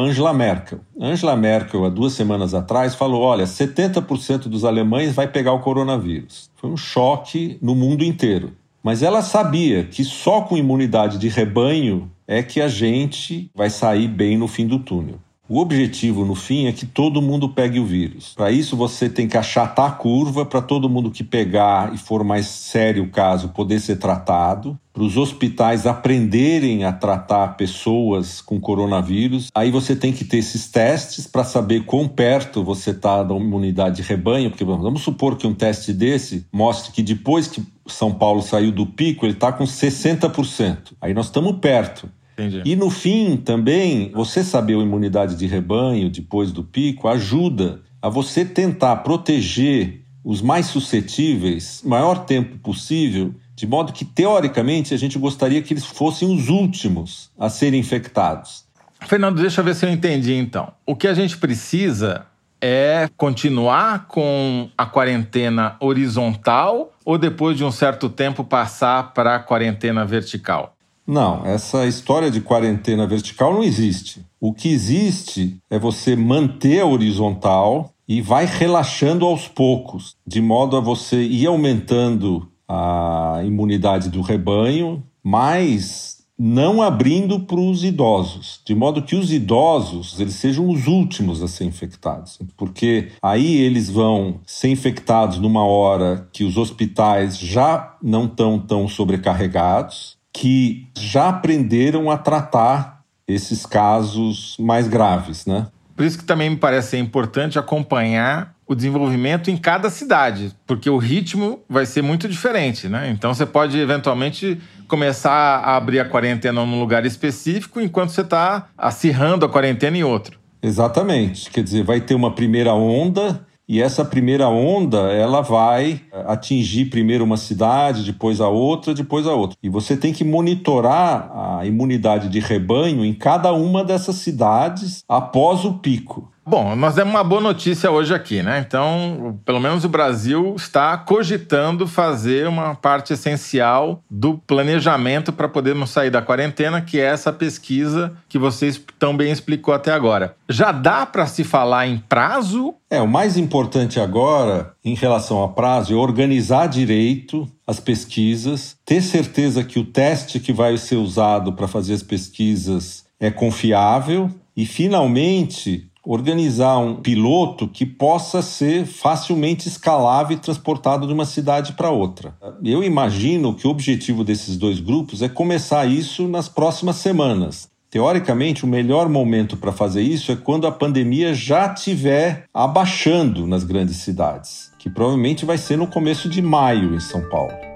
Angela 0.00 0.32
Merkel. 0.32 0.80
Angela 1.00 1.36
Merkel, 1.36 1.84
há 1.84 1.88
duas 1.88 2.12
semanas 2.12 2.54
atrás, 2.54 2.94
falou: 2.94 3.22
olha, 3.22 3.44
70% 3.44 4.48
dos 4.48 4.64
alemães 4.64 5.14
vai 5.14 5.28
pegar 5.28 5.52
o 5.52 5.60
coronavírus. 5.60 6.50
Foi 6.56 6.70
um 6.70 6.76
choque 6.76 7.58
no 7.62 7.74
mundo 7.74 8.04
inteiro. 8.04 8.52
Mas 8.82 9.02
ela 9.02 9.22
sabia 9.22 9.84
que 9.84 10.04
só 10.04 10.42
com 10.42 10.56
imunidade 10.56 11.18
de 11.18 11.28
rebanho 11.28 12.10
é 12.26 12.42
que 12.42 12.60
a 12.60 12.68
gente 12.68 13.50
vai 13.54 13.70
sair 13.70 14.08
bem 14.08 14.36
no 14.36 14.46
fim 14.46 14.66
do 14.66 14.78
túnel. 14.78 15.20
O 15.48 15.60
objetivo, 15.60 16.26
no 16.26 16.34
fim, 16.34 16.66
é 16.66 16.72
que 16.72 16.84
todo 16.84 17.22
mundo 17.22 17.48
pegue 17.48 17.80
o 17.80 17.86
vírus. 17.86 18.34
Para 18.36 18.50
isso, 18.50 18.76
você 18.76 19.08
tem 19.08 19.26
que 19.26 19.38
achatar 19.38 19.86
a 19.86 19.92
curva 19.92 20.44
para 20.44 20.60
todo 20.60 20.90
mundo 20.90 21.10
que 21.10 21.24
pegar 21.24 21.94
e 21.94 21.96
for 21.96 22.22
mais 22.22 22.44
sério 22.46 23.04
o 23.04 23.08
caso 23.08 23.48
poder 23.48 23.80
ser 23.80 23.96
tratado, 23.96 24.78
para 24.92 25.02
os 25.02 25.16
hospitais 25.16 25.86
aprenderem 25.86 26.84
a 26.84 26.92
tratar 26.92 27.56
pessoas 27.56 28.42
com 28.42 28.60
coronavírus. 28.60 29.48
Aí 29.54 29.70
você 29.70 29.96
tem 29.96 30.12
que 30.12 30.24
ter 30.24 30.36
esses 30.36 30.68
testes 30.68 31.26
para 31.26 31.44
saber 31.44 31.86
quão 31.86 32.06
perto 32.06 32.62
você 32.62 32.90
está 32.90 33.22
da 33.22 33.34
imunidade 33.34 33.96
de 33.96 34.02
rebanho, 34.02 34.50
porque 34.50 34.64
vamos 34.64 35.00
supor 35.00 35.38
que 35.38 35.46
um 35.46 35.54
teste 35.54 35.94
desse 35.94 36.46
mostre 36.52 36.92
que 36.92 37.02
depois 37.02 37.46
que 37.46 37.62
São 37.86 38.12
Paulo 38.12 38.42
saiu 38.42 38.70
do 38.70 38.84
pico, 38.84 39.24
ele 39.24 39.32
está 39.32 39.50
com 39.50 39.64
60%. 39.64 40.92
Aí 41.00 41.14
nós 41.14 41.26
estamos 41.26 41.56
perto. 41.58 42.10
Entendi. 42.38 42.62
E 42.64 42.76
no 42.76 42.88
fim, 42.88 43.36
também, 43.36 44.12
você 44.14 44.44
saber 44.44 44.74
a 44.74 44.82
imunidade 44.82 45.34
de 45.34 45.46
rebanho 45.46 46.08
depois 46.08 46.52
do 46.52 46.62
pico 46.62 47.08
ajuda 47.08 47.80
a 48.00 48.08
você 48.08 48.44
tentar 48.44 48.96
proteger 48.98 50.02
os 50.22 50.40
mais 50.40 50.66
suscetíveis 50.66 51.82
o 51.84 51.88
maior 51.88 52.24
tempo 52.24 52.56
possível, 52.58 53.34
de 53.56 53.66
modo 53.66 53.92
que, 53.92 54.04
teoricamente, 54.04 54.94
a 54.94 54.96
gente 54.96 55.18
gostaria 55.18 55.60
que 55.62 55.72
eles 55.72 55.84
fossem 55.84 56.32
os 56.32 56.48
últimos 56.48 57.30
a 57.36 57.48
serem 57.48 57.80
infectados. 57.80 58.64
Fernando, 59.00 59.40
deixa 59.40 59.60
eu 59.60 59.64
ver 59.64 59.74
se 59.74 59.84
eu 59.84 59.90
entendi 59.90 60.34
então. 60.34 60.72
O 60.86 60.94
que 60.94 61.08
a 61.08 61.14
gente 61.14 61.36
precisa 61.38 62.26
é 62.60 63.08
continuar 63.16 64.06
com 64.06 64.68
a 64.76 64.86
quarentena 64.86 65.76
horizontal 65.80 66.92
ou 67.04 67.18
depois 67.18 67.56
de 67.56 67.64
um 67.64 67.70
certo 67.72 68.08
tempo 68.08 68.44
passar 68.44 69.12
para 69.12 69.36
a 69.36 69.38
quarentena 69.40 70.04
vertical? 70.04 70.76
Não, 71.08 71.46
essa 71.46 71.86
história 71.86 72.30
de 72.30 72.42
quarentena 72.42 73.06
vertical 73.06 73.54
não 73.54 73.62
existe. 73.62 74.20
O 74.38 74.52
que 74.52 74.68
existe 74.68 75.56
é 75.70 75.78
você 75.78 76.14
manter 76.14 76.80
a 76.80 76.86
horizontal 76.86 77.94
e 78.06 78.20
vai 78.20 78.44
relaxando 78.44 79.24
aos 79.24 79.48
poucos, 79.48 80.16
de 80.26 80.42
modo 80.42 80.76
a 80.76 80.80
você 80.80 81.22
ir 81.22 81.46
aumentando 81.46 82.46
a 82.68 83.40
imunidade 83.42 84.10
do 84.10 84.20
rebanho, 84.20 85.02
mas 85.22 86.18
não 86.38 86.82
abrindo 86.82 87.40
para 87.40 87.58
os 87.58 87.82
idosos, 87.82 88.60
de 88.64 88.74
modo 88.74 89.02
que 89.02 89.16
os 89.16 89.32
idosos 89.32 90.20
eles 90.20 90.34
sejam 90.34 90.68
os 90.68 90.86
últimos 90.86 91.42
a 91.42 91.48
ser 91.48 91.64
infectados, 91.64 92.38
porque 92.54 93.08
aí 93.22 93.56
eles 93.56 93.88
vão 93.88 94.40
ser 94.46 94.68
infectados 94.68 95.38
numa 95.38 95.64
hora 95.64 96.28
que 96.32 96.44
os 96.44 96.58
hospitais 96.58 97.38
já 97.38 97.96
não 98.02 98.26
estão 98.26 98.58
tão 98.58 98.86
sobrecarregados 98.86 100.17
que 100.38 100.86
já 100.96 101.30
aprenderam 101.30 102.08
a 102.08 102.16
tratar 102.16 103.02
esses 103.26 103.66
casos 103.66 104.54
mais 104.56 104.86
graves, 104.86 105.44
né? 105.44 105.66
Por 105.96 106.04
isso 106.04 106.16
que 106.16 106.22
também 106.22 106.48
me 106.48 106.56
parece 106.56 106.96
importante 106.96 107.58
acompanhar 107.58 108.54
o 108.64 108.72
desenvolvimento 108.72 109.50
em 109.50 109.56
cada 109.56 109.90
cidade, 109.90 110.54
porque 110.64 110.88
o 110.88 110.96
ritmo 110.96 111.60
vai 111.68 111.84
ser 111.84 112.02
muito 112.02 112.28
diferente, 112.28 112.88
né? 112.88 113.10
Então 113.10 113.34
você 113.34 113.44
pode 113.44 113.76
eventualmente 113.80 114.60
começar 114.86 115.32
a 115.32 115.76
abrir 115.76 115.98
a 115.98 116.04
quarentena 116.04 116.64
num 116.64 116.78
lugar 116.78 117.04
específico 117.04 117.80
enquanto 117.80 118.10
você 118.10 118.20
está 118.20 118.68
acirrando 118.78 119.44
a 119.44 119.48
quarentena 119.48 119.98
em 119.98 120.04
outro. 120.04 120.38
Exatamente. 120.62 121.50
Quer 121.50 121.64
dizer, 121.64 121.82
vai 121.82 122.00
ter 122.00 122.14
uma 122.14 122.32
primeira 122.32 122.72
onda 122.72 123.44
e 123.68 123.82
essa 123.82 124.02
primeira 124.02 124.48
onda, 124.48 125.12
ela 125.12 125.42
vai 125.42 126.00
atingir 126.26 126.86
primeiro 126.86 127.22
uma 127.22 127.36
cidade, 127.36 128.02
depois 128.02 128.40
a 128.40 128.48
outra, 128.48 128.94
depois 128.94 129.26
a 129.26 129.34
outra. 129.34 129.58
E 129.62 129.68
você 129.68 129.94
tem 129.94 130.10
que 130.10 130.24
monitorar 130.24 131.30
a 131.58 131.66
imunidade 131.66 132.30
de 132.30 132.40
rebanho 132.40 133.04
em 133.04 133.12
cada 133.12 133.52
uma 133.52 133.84
dessas 133.84 134.16
cidades 134.16 135.04
após 135.06 135.66
o 135.66 135.74
pico. 135.74 136.32
Bom, 136.48 136.74
nós 136.74 136.94
demos 136.94 137.12
uma 137.12 137.22
boa 137.22 137.42
notícia 137.42 137.90
hoje 137.90 138.14
aqui, 138.14 138.42
né? 138.42 138.64
Então, 138.66 139.38
pelo 139.44 139.60
menos 139.60 139.84
o 139.84 139.88
Brasil 139.88 140.54
está 140.56 140.96
cogitando 140.96 141.86
fazer 141.86 142.48
uma 142.48 142.74
parte 142.74 143.12
essencial 143.12 144.02
do 144.10 144.38
planejamento 144.38 145.30
para 145.30 145.46
podermos 145.46 145.90
sair 145.90 146.08
da 146.08 146.22
quarentena, 146.22 146.80
que 146.80 146.98
é 146.98 147.04
essa 147.04 147.30
pesquisa 147.30 148.14
que 148.30 148.38
vocês 148.38 148.82
tão 148.98 149.14
bem 149.14 149.30
explicou 149.30 149.74
até 149.74 149.92
agora. 149.92 150.36
Já 150.48 150.72
dá 150.72 151.04
para 151.04 151.26
se 151.26 151.44
falar 151.44 151.86
em 151.86 151.98
prazo? 151.98 152.74
É, 152.88 152.98
o 153.02 153.06
mais 153.06 153.36
importante 153.36 154.00
agora, 154.00 154.72
em 154.82 154.94
relação 154.94 155.44
a 155.44 155.48
prazo, 155.48 155.92
é 155.92 155.96
organizar 155.96 156.66
direito 156.66 157.46
as 157.66 157.78
pesquisas, 157.78 158.74
ter 158.86 159.02
certeza 159.02 159.62
que 159.62 159.78
o 159.78 159.84
teste 159.84 160.40
que 160.40 160.54
vai 160.54 160.78
ser 160.78 160.96
usado 160.96 161.52
para 161.52 161.68
fazer 161.68 161.92
as 161.92 162.02
pesquisas 162.02 163.04
é 163.20 163.30
confiável 163.30 164.30
e, 164.58 164.66
finalmente, 164.66 165.87
organizar 166.08 166.78
um 166.78 166.94
piloto 166.96 167.68
que 167.68 167.84
possa 167.84 168.40
ser 168.40 168.86
facilmente 168.86 169.68
escalável 169.68 170.34
e 170.34 170.40
transportado 170.40 171.06
de 171.06 171.12
uma 171.12 171.26
cidade 171.26 171.74
para 171.74 171.90
outra. 171.90 172.34
Eu 172.64 172.82
imagino 172.82 173.52
que 173.52 173.66
o 173.66 173.70
objetivo 173.70 174.24
desses 174.24 174.56
dois 174.56 174.80
grupos 174.80 175.20
é 175.20 175.28
começar 175.28 175.84
isso 175.84 176.26
nas 176.26 176.48
próximas 176.48 176.96
semanas. 176.96 177.68
Teoricamente, 177.90 178.64
o 178.64 178.68
melhor 178.68 179.06
momento 179.06 179.54
para 179.58 179.70
fazer 179.70 180.00
isso 180.00 180.32
é 180.32 180.36
quando 180.36 180.66
a 180.66 180.72
pandemia 180.72 181.34
já 181.34 181.72
estiver 181.72 182.44
abaixando 182.54 183.46
nas 183.46 183.62
grandes 183.62 183.96
cidades, 183.96 184.72
que 184.78 184.88
provavelmente 184.88 185.44
vai 185.44 185.58
ser 185.58 185.76
no 185.76 185.86
começo 185.86 186.26
de 186.28 186.40
maio 186.40 186.94
em 186.94 187.00
São 187.00 187.28
Paulo. 187.28 187.67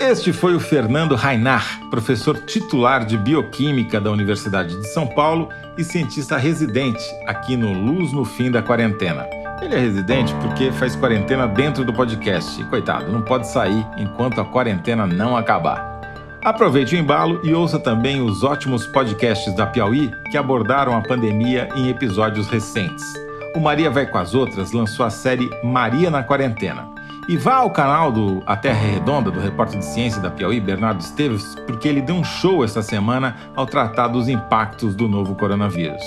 Este 0.00 0.32
foi 0.32 0.54
o 0.54 0.60
Fernando 0.60 1.16
Rainar, 1.16 1.80
professor 1.90 2.38
titular 2.46 3.04
de 3.04 3.18
Bioquímica 3.18 4.00
da 4.00 4.12
Universidade 4.12 4.76
de 4.76 4.86
São 4.86 5.08
Paulo 5.08 5.48
e 5.76 5.82
cientista 5.82 6.36
residente 6.36 7.02
aqui 7.26 7.56
no 7.56 7.72
Luz 7.72 8.12
no 8.12 8.24
Fim 8.24 8.48
da 8.48 8.62
Quarentena. 8.62 9.26
Ele 9.60 9.74
é 9.74 9.78
residente 9.78 10.32
porque 10.36 10.70
faz 10.70 10.94
quarentena 10.94 11.48
dentro 11.48 11.84
do 11.84 11.92
podcast 11.92 12.62
e, 12.62 12.64
coitado, 12.66 13.10
não 13.10 13.22
pode 13.22 13.48
sair 13.48 13.84
enquanto 13.96 14.40
a 14.40 14.44
quarentena 14.44 15.04
não 15.04 15.36
acabar. 15.36 16.00
Aproveite 16.44 16.94
o 16.94 16.98
embalo 16.98 17.40
e 17.42 17.52
ouça 17.52 17.80
também 17.80 18.22
os 18.22 18.44
ótimos 18.44 18.86
podcasts 18.86 19.52
da 19.56 19.66
Piauí 19.66 20.12
que 20.30 20.38
abordaram 20.38 20.96
a 20.96 21.02
pandemia 21.02 21.68
em 21.74 21.88
episódios 21.88 22.46
recentes. 22.46 23.04
O 23.52 23.58
Maria 23.58 23.90
Vai 23.90 24.06
com 24.06 24.18
as 24.18 24.32
Outras 24.32 24.70
lançou 24.70 25.04
a 25.04 25.10
série 25.10 25.50
Maria 25.64 26.08
na 26.08 26.22
Quarentena 26.22 26.97
E 27.28 27.36
vá 27.36 27.56
ao 27.56 27.70
canal 27.70 28.10
do 28.10 28.42
A 28.46 28.56
Terra 28.56 28.86
é 28.86 28.92
Redonda, 28.92 29.30
do 29.30 29.38
repórter 29.38 29.78
de 29.78 29.84
ciência 29.84 30.18
da 30.18 30.30
Piauí, 30.30 30.58
Bernardo 30.58 31.02
Esteves, 31.02 31.54
porque 31.66 31.86
ele 31.86 32.00
deu 32.00 32.14
um 32.14 32.24
show 32.24 32.64
essa 32.64 32.80
semana 32.80 33.36
ao 33.54 33.66
tratar 33.66 34.08
dos 34.08 34.30
impactos 34.30 34.94
do 34.94 35.06
novo 35.06 35.34
coronavírus. 35.34 36.02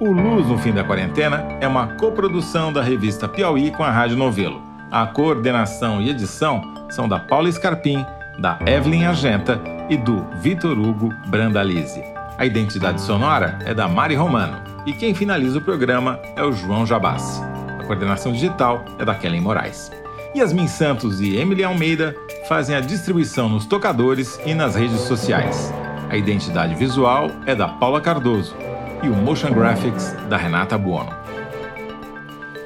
O 0.00 0.10
Luz 0.10 0.48
no 0.48 0.58
Fim 0.58 0.72
da 0.72 0.82
Quarentena 0.82 1.46
é 1.60 1.68
uma 1.68 1.86
coprodução 1.94 2.72
da 2.72 2.82
revista 2.82 3.28
Piauí 3.28 3.70
com 3.70 3.84
a 3.84 3.92
Rádio 3.92 4.16
Novelo. 4.16 4.60
A 4.90 5.06
coordenação 5.06 6.02
e 6.02 6.10
edição 6.10 6.60
são 6.90 7.08
da 7.08 7.20
Paula 7.20 7.50
Scarpim, 7.52 8.04
da 8.40 8.58
Evelyn 8.66 9.04
Argenta 9.04 9.60
e 9.88 9.96
do 9.96 10.26
Vitor 10.42 10.76
Hugo 10.76 11.14
Brandalize. 11.28 12.02
A 12.36 12.44
identidade 12.44 13.00
sonora 13.00 13.56
é 13.64 13.72
da 13.72 13.86
Mari 13.86 14.16
Romano 14.16 14.60
e 14.84 14.92
quem 14.92 15.14
finaliza 15.14 15.58
o 15.58 15.62
programa 15.62 16.18
é 16.34 16.42
o 16.42 16.50
João 16.50 16.84
Jabassi. 16.84 17.40
A 17.78 17.84
coordenação 17.84 18.32
digital 18.32 18.84
é 18.98 19.04
da 19.04 19.14
Kellen 19.14 19.40
Moraes. 19.40 19.92
Yasmin 20.36 20.68
Santos 20.68 21.20
e 21.20 21.34
Emily 21.36 21.64
Almeida 21.64 22.14
fazem 22.46 22.76
a 22.76 22.80
distribuição 22.80 23.48
nos 23.48 23.64
tocadores 23.64 24.38
e 24.44 24.54
nas 24.54 24.74
redes 24.74 25.00
sociais. 25.00 25.72
A 26.10 26.16
identidade 26.16 26.74
visual 26.74 27.30
é 27.46 27.54
da 27.54 27.66
Paula 27.66 28.00
Cardoso 28.02 28.54
e 29.02 29.08
o 29.08 29.14
Motion 29.14 29.52
Graphics 29.52 30.12
da 30.28 30.36
Renata 30.36 30.76
Buono. 30.76 31.10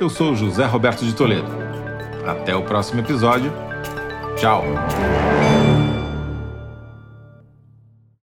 Eu 0.00 0.10
sou 0.10 0.34
José 0.34 0.64
Roberto 0.64 1.04
de 1.04 1.14
Toledo. 1.14 1.48
Até 2.26 2.56
o 2.56 2.62
próximo 2.62 3.00
episódio. 3.00 3.52
Tchau! 4.36 4.64